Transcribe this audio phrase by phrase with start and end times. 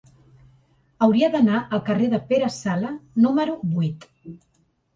[1.07, 2.91] Hauria d'anar al carrer de Pere Sala
[3.27, 4.13] número vuit.